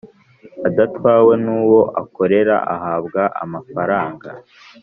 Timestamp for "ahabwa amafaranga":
2.75-4.29